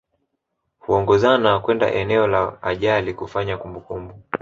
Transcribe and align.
Huongozana 0.79 1.59
kwenda 1.59 1.91
eneo 1.93 2.27
la 2.27 2.63
ajali 2.63 3.13
kufanya 3.13 3.57
kumbukumbu 3.57 4.21